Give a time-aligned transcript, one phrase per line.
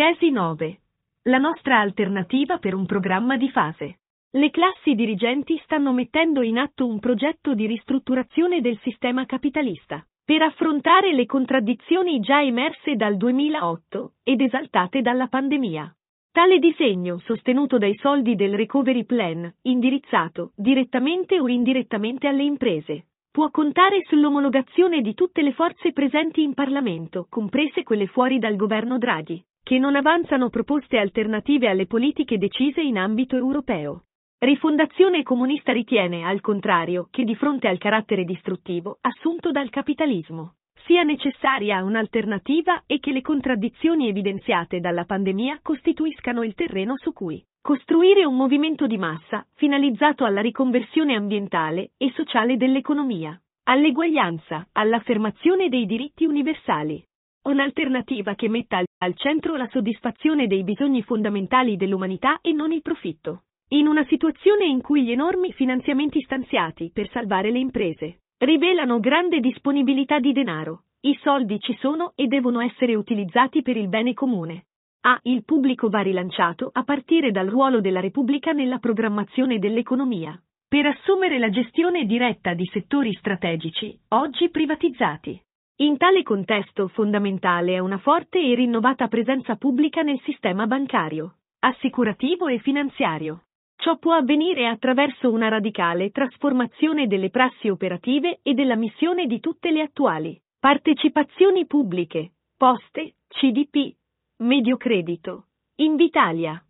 [0.00, 0.78] Tesi 9.
[1.24, 3.98] La nostra alternativa per un programma di fase.
[4.30, 10.40] Le classi dirigenti stanno mettendo in atto un progetto di ristrutturazione del sistema capitalista per
[10.40, 15.94] affrontare le contraddizioni già emerse dal 2008 ed esaltate dalla pandemia.
[16.32, 23.50] Tale disegno, sostenuto dai soldi del Recovery Plan, indirizzato direttamente o indirettamente alle imprese, può
[23.50, 29.44] contare sull'omologazione di tutte le forze presenti in Parlamento, comprese quelle fuori dal governo Draghi
[29.62, 34.04] che non avanzano proposte alternative alle politiche decise in ambito europeo.
[34.38, 40.54] Rifondazione Comunista ritiene, al contrario, che di fronte al carattere distruttivo assunto dal capitalismo
[40.86, 47.44] sia necessaria un'alternativa e che le contraddizioni evidenziate dalla pandemia costituiscano il terreno su cui
[47.60, 55.84] costruire un movimento di massa finalizzato alla riconversione ambientale e sociale dell'economia, all'eguaglianza, all'affermazione dei
[55.84, 57.04] diritti universali.
[57.42, 63.44] Un'alternativa che metta al centro la soddisfazione dei bisogni fondamentali dell'umanità e non il profitto.
[63.68, 69.40] In una situazione in cui gli enormi finanziamenti stanziati per salvare le imprese rivelano grande
[69.40, 74.66] disponibilità di denaro, i soldi ci sono e devono essere utilizzati per il bene comune.
[75.02, 75.18] A.
[75.22, 81.38] Il pubblico va rilanciato a partire dal ruolo della Repubblica nella programmazione dell'economia, per assumere
[81.38, 85.42] la gestione diretta di settori strategici, oggi privatizzati.
[85.80, 92.48] In tale contesto fondamentale è una forte e rinnovata presenza pubblica nel sistema bancario, assicurativo
[92.48, 93.44] e finanziario.
[93.76, 99.70] Ciò può avvenire attraverso una radicale trasformazione delle prassi operative e della missione di tutte
[99.70, 103.94] le attuali partecipazioni pubbliche, poste, CDP,
[104.42, 106.62] Mediocredito, Invitalia,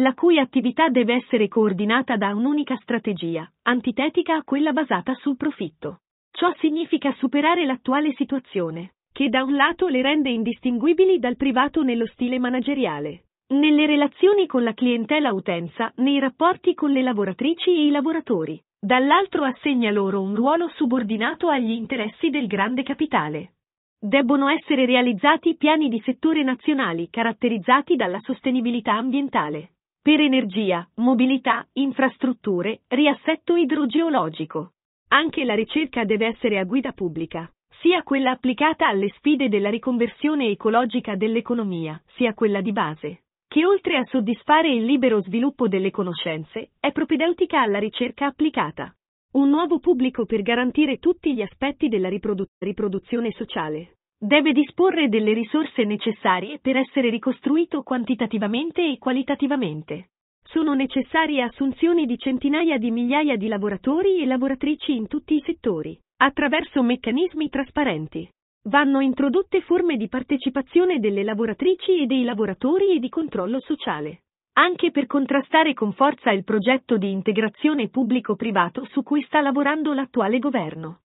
[0.00, 6.00] la cui attività deve essere coordinata da un'unica strategia, antitetica a quella basata sul profitto.
[6.36, 12.06] Ciò significa superare l'attuale situazione, che da un lato le rende indistinguibili dal privato nello
[12.08, 17.90] stile manageriale, nelle relazioni con la clientela utenza, nei rapporti con le lavoratrici e i
[17.90, 23.54] lavoratori, dall'altro assegna loro un ruolo subordinato agli interessi del grande capitale.
[23.98, 29.70] Debbono essere realizzati piani di settore nazionali caratterizzati dalla sostenibilità ambientale,
[30.02, 34.72] per energia, mobilità, infrastrutture, riassetto idrogeologico,
[35.08, 37.50] anche la ricerca deve essere a guida pubblica,
[37.80, 43.96] sia quella applicata alle sfide della riconversione ecologica dell'economia, sia quella di base, che oltre
[43.96, 48.92] a soddisfare il libero sviluppo delle conoscenze, è propedeutica alla ricerca applicata.
[49.32, 53.98] Un nuovo pubblico per garantire tutti gli aspetti della riprodu- riproduzione sociale.
[54.18, 60.08] Deve disporre delle risorse necessarie per essere ricostruito quantitativamente e qualitativamente.
[60.56, 66.00] Sono necessarie assunzioni di centinaia di migliaia di lavoratori e lavoratrici in tutti i settori,
[66.16, 68.26] attraverso meccanismi trasparenti.
[68.70, 74.22] Vanno introdotte forme di partecipazione delle lavoratrici e dei lavoratori e di controllo sociale,
[74.54, 80.38] anche per contrastare con forza il progetto di integrazione pubblico-privato su cui sta lavorando l'attuale
[80.38, 81.00] governo.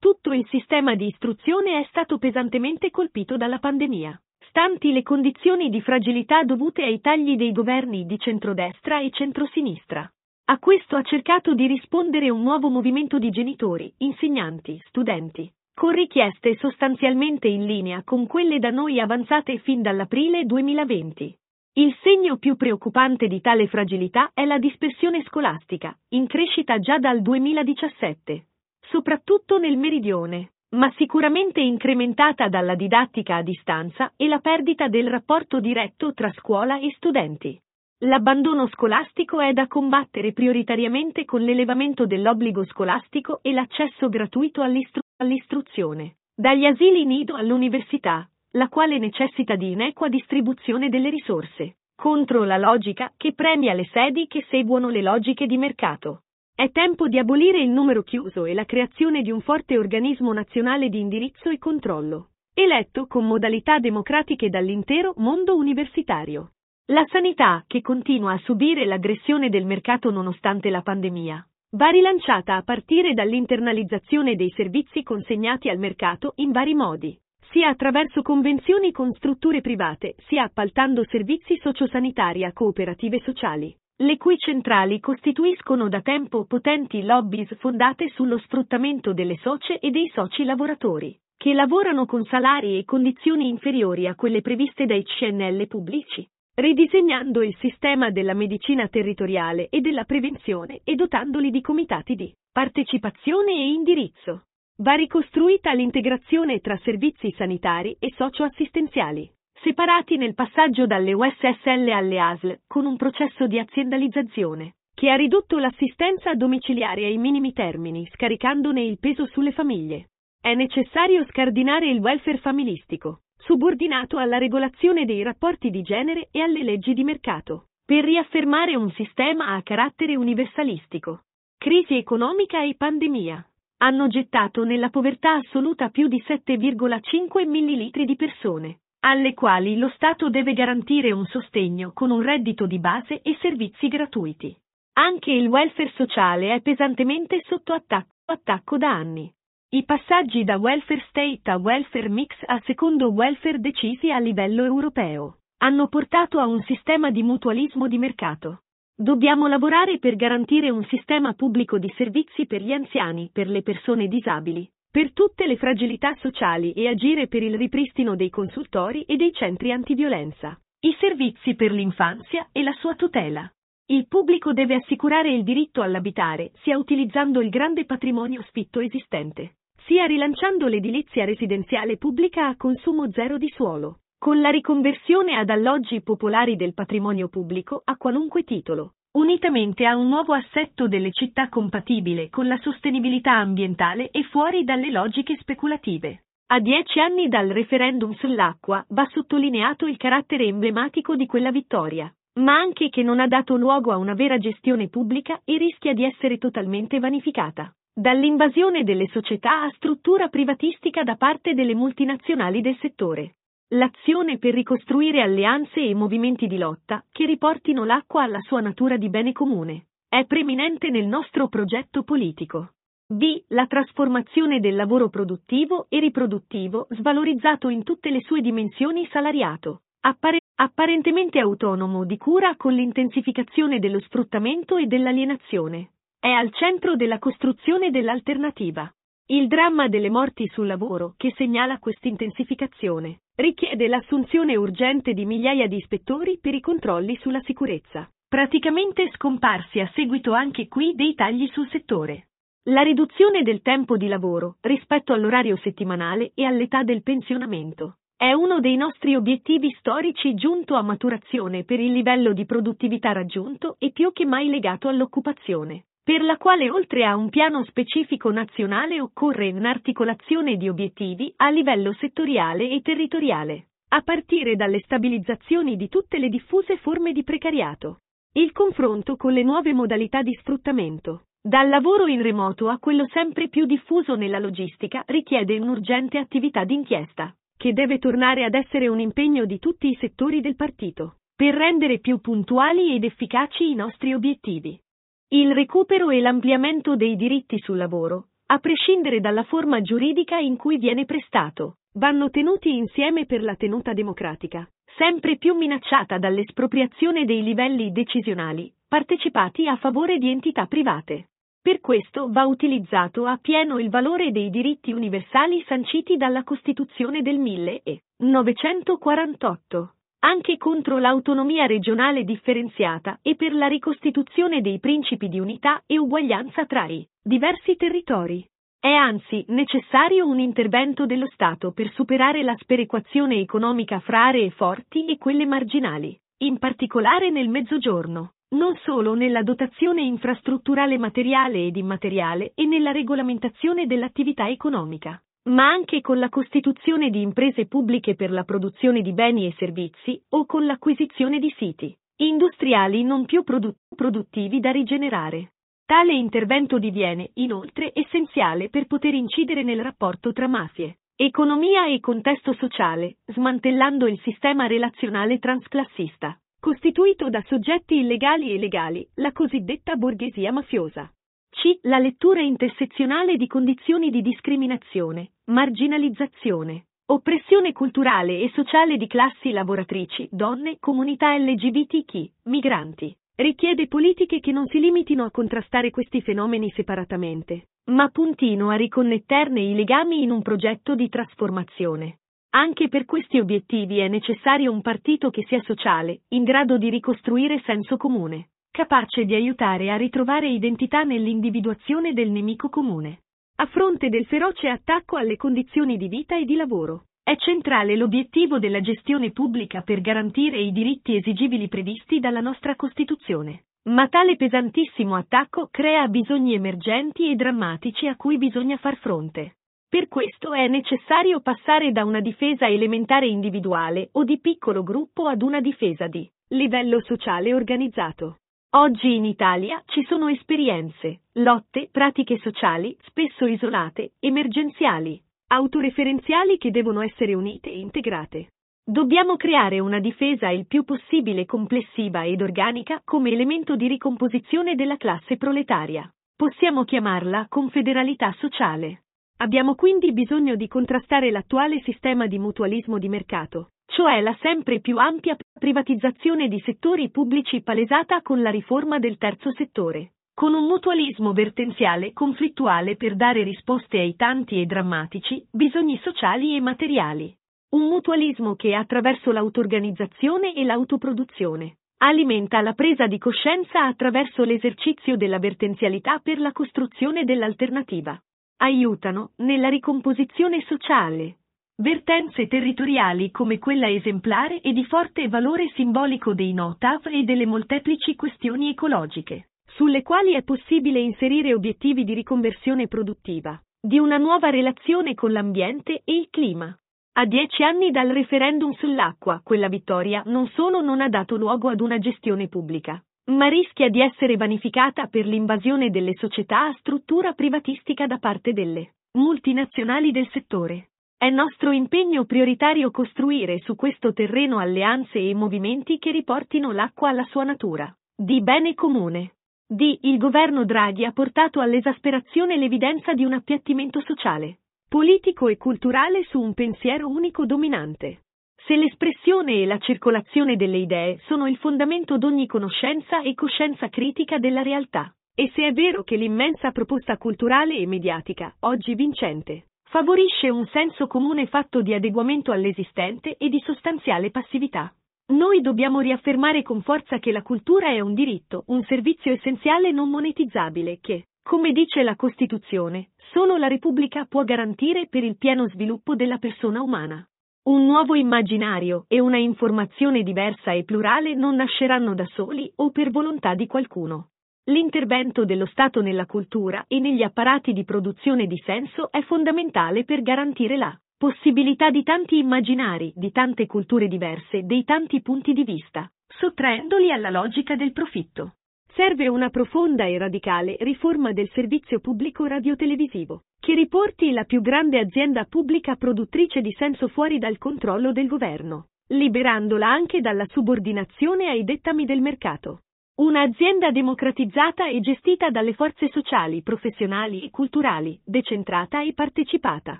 [0.00, 4.20] Tutto il sistema di istruzione è stato pesantemente colpito dalla pandemia
[4.56, 10.10] stanti le condizioni di fragilità dovute ai tagli dei governi di centrodestra e centrosinistra.
[10.46, 16.56] A questo ha cercato di rispondere un nuovo movimento di genitori, insegnanti, studenti, con richieste
[16.56, 21.36] sostanzialmente in linea con quelle da noi avanzate fin dall'aprile 2020.
[21.74, 27.20] Il segno più preoccupante di tale fragilità è la dispersione scolastica, in crescita già dal
[27.20, 28.46] 2017,
[28.88, 35.60] soprattutto nel meridione, ma sicuramente incrementata dalla didattica a distanza e la perdita del rapporto
[35.60, 37.58] diretto tra scuola e studenti.
[38.00, 46.16] L'abbandono scolastico è da combattere prioritariamente con l'elevamento dell'obbligo scolastico e l'accesso gratuito all'istru- all'istruzione,
[46.34, 53.12] dagli asili nido all'università, la quale necessita di inequa distribuzione delle risorse, contro la logica
[53.16, 56.24] che premia le sedi che seguono le logiche di mercato.
[56.58, 60.88] È tempo di abolire il numero chiuso e la creazione di un forte organismo nazionale
[60.88, 66.52] di indirizzo e controllo, eletto con modalità democratiche dall'intero mondo universitario.
[66.86, 72.62] La sanità, che continua a subire l'aggressione del mercato nonostante la pandemia, va rilanciata a
[72.62, 77.14] partire dall'internalizzazione dei servizi consegnati al mercato in vari modi,
[77.50, 84.36] sia attraverso convenzioni con strutture private, sia appaltando servizi sociosanitari a cooperative sociali le cui
[84.36, 91.18] centrali costituiscono da tempo potenti lobbies fondate sullo sfruttamento delle socie e dei soci lavoratori,
[91.34, 97.56] che lavorano con salari e condizioni inferiori a quelle previste dai CNL pubblici, ridisegnando il
[97.58, 104.42] sistema della medicina territoriale e della prevenzione e dotandoli di comitati di partecipazione e indirizzo.
[104.78, 109.30] Va ricostruita l'integrazione tra servizi sanitari e socioassistenziali
[109.62, 115.58] separati nel passaggio dalle USSL alle ASL con un processo di aziendalizzazione che ha ridotto
[115.58, 120.08] l'assistenza domiciliare ai minimi termini, scaricandone il peso sulle famiglie.
[120.40, 126.62] È necessario scardinare il welfare familistico, subordinato alla regolazione dei rapporti di genere e alle
[126.62, 131.24] leggi di mercato, per riaffermare un sistema a carattere universalistico.
[131.58, 133.46] Crisi economica e pandemia
[133.78, 140.30] hanno gettato nella povertà assoluta più di 7,5 millilitri di persone, alle quali lo Stato
[140.30, 144.56] deve garantire un sostegno con un reddito di base e servizi gratuiti.
[144.94, 149.32] Anche il welfare sociale è pesantemente sotto attacco, attacco da anni.
[149.68, 155.38] I passaggi da welfare state a welfare mix a secondo welfare decisi a livello europeo
[155.58, 158.62] hanno portato a un sistema di mutualismo di mercato.
[158.94, 164.06] Dobbiamo lavorare per garantire un sistema pubblico di servizi per gli anziani, per le persone
[164.06, 169.30] disabili, per tutte le fragilità sociali e agire per il ripristino dei consultori e dei
[169.34, 173.46] centri antiviolenza, i servizi per l'infanzia e la sua tutela.
[173.88, 180.06] Il pubblico deve assicurare il diritto all'abitare sia utilizzando il grande patrimonio sfitto esistente, sia
[180.06, 186.56] rilanciando l'edilizia residenziale pubblica a consumo zero di suolo, con la riconversione ad alloggi popolari
[186.56, 192.46] del patrimonio pubblico a qualunque titolo, unitamente a un nuovo assetto delle città compatibile con
[192.46, 196.24] la sostenibilità ambientale e fuori dalle logiche speculative.
[196.48, 202.58] A dieci anni dal referendum sull'acqua va sottolineato il carattere emblematico di quella vittoria, ma
[202.58, 206.36] anche che non ha dato luogo a una vera gestione pubblica e rischia di essere
[206.36, 207.74] totalmente vanificata.
[207.98, 213.36] Dall'invasione delle società a struttura privatistica da parte delle multinazionali del settore.
[213.70, 219.08] L'azione per ricostruire alleanze e movimenti di lotta che riportino l'acqua alla sua natura di
[219.08, 222.74] bene comune è preminente nel nostro progetto politico.
[223.08, 223.42] B.
[223.48, 230.42] La trasformazione del lavoro produttivo e riproduttivo svalorizzato in tutte le sue dimensioni salariato, appare
[230.54, 235.90] apparentemente autonomo di cura con l'intensificazione dello sfruttamento e dell'alienazione.
[236.20, 238.88] È al centro della costruzione dell'alternativa.
[239.26, 245.76] Il dramma delle morti sul lavoro, che segnala quest'intensificazione, richiede l'assunzione urgente di migliaia di
[245.76, 251.68] ispettori per i controlli sulla sicurezza, praticamente scomparsi a seguito anche qui dei tagli sul
[251.68, 252.28] settore.
[252.68, 258.60] La riduzione del tempo di lavoro rispetto all'orario settimanale e all'età del pensionamento è uno
[258.60, 264.12] dei nostri obiettivi storici giunto a maturazione per il livello di produttività raggiunto e più
[264.14, 270.56] che mai legato all'occupazione, per la quale oltre a un piano specifico nazionale occorre un'articolazione
[270.56, 276.76] di obiettivi a livello settoriale e territoriale, a partire dalle stabilizzazioni di tutte le diffuse
[276.76, 278.02] forme di precariato.
[278.34, 283.48] Il confronto con le nuove modalità di sfruttamento, dal lavoro in remoto a quello sempre
[283.48, 289.44] più diffuso nella logistica, richiede un'urgente attività d'inchiesta che deve tornare ad essere un impegno
[289.44, 294.78] di tutti i settori del partito, per rendere più puntuali ed efficaci i nostri obiettivi.
[295.28, 300.78] Il recupero e l'ampliamento dei diritti sul lavoro, a prescindere dalla forma giuridica in cui
[300.78, 304.64] viene prestato, vanno tenuti insieme per la tenuta democratica,
[304.96, 311.30] sempre più minacciata dall'espropriazione dei livelli decisionali, partecipati a favore di entità private.
[311.60, 317.40] Per questo va utilizzato a pieno il valore dei diritti universali sanciti dalla Costituzione del
[317.40, 319.95] 1948,
[320.26, 326.66] anche contro l'autonomia regionale differenziata e per la ricostituzione dei principi di unità e uguaglianza
[326.66, 328.44] tra i diversi territori.
[328.76, 335.06] È anzi necessario un intervento dello Stato per superare la sperequazione economica fra aree forti
[335.06, 342.52] e quelle marginali, in particolare nel Mezzogiorno non solo nella dotazione infrastrutturale materiale ed immateriale
[342.54, 348.44] e nella regolamentazione dell'attività economica, ma anche con la costituzione di imprese pubbliche per la
[348.44, 354.58] produzione di beni e servizi o con l'acquisizione di siti industriali non più produ- produttivi
[354.58, 355.52] da rigenerare.
[355.84, 362.54] Tale intervento diviene, inoltre, essenziale per poter incidere nel rapporto tra mafie, economia e contesto
[362.54, 370.50] sociale, smantellando il sistema relazionale transclassista costituito da soggetti illegali e legali, la cosiddetta borghesia
[370.50, 371.08] mafiosa.
[371.56, 371.78] C.
[371.84, 380.28] La lettura intersezionale di condizioni di discriminazione, marginalizzazione, oppressione culturale e sociale di classi lavoratrici,
[380.30, 383.16] donne, comunità LGBTQ, migranti.
[383.34, 389.60] Richiede politiche che non si limitino a contrastare questi fenomeni separatamente, ma puntino a riconnetterne
[389.60, 392.18] i legami in un progetto di trasformazione.
[392.50, 397.62] Anche per questi obiettivi è necessario un partito che sia sociale, in grado di ricostruire
[397.64, 403.20] senso comune, capace di aiutare a ritrovare identità nell'individuazione del nemico comune.
[403.56, 408.60] A fronte del feroce attacco alle condizioni di vita e di lavoro, È centrale l'obiettivo
[408.60, 413.64] della gestione pubblica per garantire i diritti esigibili previsti dalla nostra Costituzione.
[413.88, 419.56] Ma tale pesantissimo attacco crea bisogni emergenti e drammatici a cui bisogna far fronte.
[419.88, 425.42] Per questo è necessario passare da una difesa elementare individuale o di piccolo gruppo ad
[425.42, 428.36] una difesa di livello sociale organizzato.
[428.70, 437.00] Oggi in Italia ci sono esperienze, lotte, pratiche sociali, spesso isolate, emergenziali, autoreferenziali che devono
[437.00, 438.50] essere unite e integrate.
[438.84, 444.96] Dobbiamo creare una difesa il più possibile complessiva ed organica come elemento di ricomposizione della
[444.96, 446.12] classe proletaria.
[446.36, 449.04] Possiamo chiamarla confederalità sociale.
[449.38, 454.98] Abbiamo quindi bisogno di contrastare l'attuale sistema di mutualismo di mercato, cioè la sempre più
[454.98, 461.32] ampia privatizzazione di settori pubblici palesata con la riforma del terzo settore, con un mutualismo
[461.32, 467.34] vertenziale conflittuale per dare risposte ai tanti e drammatici bisogni sociali e materiali.
[467.70, 475.38] Un mutualismo che attraverso l'autoorganizzazione e l'autoproduzione alimenta la presa di coscienza attraverso l'esercizio della
[475.38, 478.20] vertenzialità per la costruzione dell'alternativa
[478.58, 481.38] aiutano nella ricomposizione sociale.
[481.78, 488.16] Vertenze territoriali come quella esemplare e di forte valore simbolico dei NOTAV e delle molteplici
[488.16, 495.14] questioni ecologiche, sulle quali è possibile inserire obiettivi di riconversione produttiva, di una nuova relazione
[495.14, 496.74] con l'ambiente e il clima.
[497.18, 501.82] A dieci anni dal referendum sull'acqua, quella vittoria non solo non ha dato luogo ad
[501.82, 502.98] una gestione pubblica,
[503.32, 508.94] ma rischia di essere vanificata per l'invasione delle società a struttura privatistica da parte delle
[509.18, 510.88] multinazionali del settore.
[511.18, 517.24] È nostro impegno prioritario costruire su questo terreno alleanze e movimenti che riportino l'acqua alla
[517.30, 519.36] sua natura, di bene comune.
[519.66, 519.96] D.
[520.02, 526.38] Il governo Draghi ha portato all'esasperazione l'evidenza di un appiattimento sociale, politico e culturale su
[526.38, 528.24] un pensiero unico dominante.
[528.54, 534.36] Se l'espressione e la circolazione delle idee sono il fondamento d'ogni conoscenza e coscienza critica
[534.36, 540.48] della realtà, e se è vero che l'immensa proposta culturale e mediatica, oggi vincente, favorisce
[540.48, 544.92] un senso comune fatto di adeguamento all'esistente e di sostanziale passività.
[545.28, 550.08] Noi dobbiamo riaffermare con forza che la cultura è un diritto, un servizio essenziale non
[550.08, 556.14] monetizzabile che, come dice la Costituzione, solo la Repubblica può garantire per il pieno sviluppo
[556.14, 557.26] della persona umana.
[557.64, 563.10] Un nuovo immaginario e una informazione diversa e plurale non nasceranno da soli o per
[563.10, 564.30] volontà di qualcuno.
[564.68, 570.22] L'intervento dello Stato nella cultura e negli apparati di produzione di senso è fondamentale per
[570.22, 576.10] garantire la possibilità di tanti immaginari, di tante culture diverse, dei tanti punti di vista,
[576.26, 578.54] sottraendoli alla logica del profitto.
[578.92, 584.98] Serve una profonda e radicale riforma del servizio pubblico radiotelevisivo, che riporti la più grande
[584.98, 591.62] azienda pubblica produttrice di senso fuori dal controllo del governo, liberandola anche dalla subordinazione ai
[591.62, 592.80] dettami del mercato.
[593.16, 599.98] Un'azienda democratizzata e gestita dalle forze sociali, professionali e culturali, decentrata e partecipata,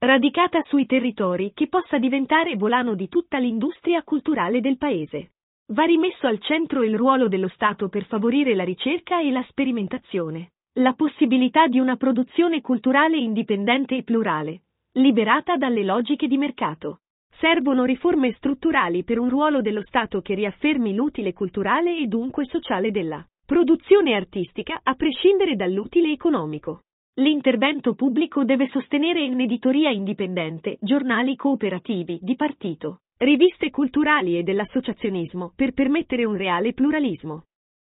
[0.00, 5.34] radicata sui territori che possa diventare volano di tutta l'industria culturale del Paese.
[5.68, 10.54] Va rimesso al centro il ruolo dello Stato per favorire la ricerca e la sperimentazione,
[10.80, 14.62] la possibilità di una produzione culturale indipendente e plurale,
[14.94, 17.02] liberata dalle logiche di mercato.
[17.38, 22.90] Servono riforme strutturali per un ruolo dello Stato che riaffermi l'utile culturale e dunque sociale
[22.90, 26.82] della produzione artistica, a prescindere dall'utile economico.
[27.14, 35.72] L'intervento pubblico deve sostenere un'editoria indipendente, giornali cooperativi, di partito, riviste culturali e dell'associazionismo per
[35.72, 37.46] permettere un reale pluralismo.